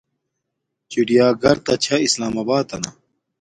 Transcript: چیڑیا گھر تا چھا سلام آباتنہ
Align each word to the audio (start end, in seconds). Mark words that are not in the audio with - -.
چیڑیا 0.89 1.27
گھر 1.43 1.57
تا 1.65 1.73
چھا 1.83 1.95
سلام 2.13 2.35
آباتنہ 2.41 2.89